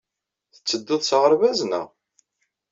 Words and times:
Tettedduḍ 0.53 1.01
s 1.09 1.11
aɣerbaz, 1.15 1.59
naɣ? 1.69 1.87